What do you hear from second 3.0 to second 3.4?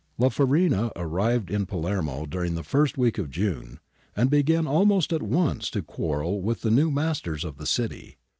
of